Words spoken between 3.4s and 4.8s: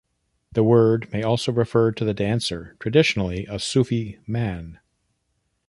a Sufi man.